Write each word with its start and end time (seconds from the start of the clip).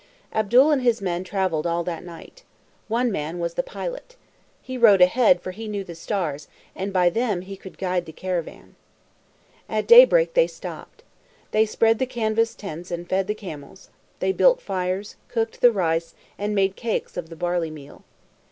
Abdul 0.33 0.71
and 0.71 0.81
his 0.81 0.99
men 0.99 1.23
traveled 1.23 1.67
all 1.67 1.83
that 1.83 2.03
night. 2.03 2.41
One 2.87 3.11
man 3.11 3.37
was 3.37 3.53
the 3.53 3.61
pilot. 3.61 4.15
He 4.59 4.75
rode 4.75 4.99
ahead, 4.99 5.39
for 5.43 5.51
he 5.51 5.67
knew 5.67 5.83
the 5.83 5.93
stars, 5.93 6.47
and 6.75 6.91
by 6.91 7.11
them 7.11 7.41
he 7.41 7.55
could 7.55 7.77
guide 7.77 8.07
the 8.07 8.11
caravan. 8.11 8.73
At 9.69 9.85
daybreak 9.85 10.33
they 10.33 10.47
stopped. 10.47 11.03
They 11.51 11.67
spread 11.67 11.99
the 11.99 12.07
canvas 12.07 12.55
tents 12.55 12.89
and 12.89 13.07
fed 13.07 13.27
the 13.27 13.35
camels. 13.35 13.91
They 14.17 14.31
built 14.31 14.59
fires, 14.59 15.17
cooked 15.27 15.61
the 15.61 15.71
rice, 15.71 16.15
and 16.35 16.55
made 16.55 16.75
cakes 16.75 17.15
of 17.15 17.29
the 17.29 17.35
barley 17.35 17.69
meal. 17.69 18.03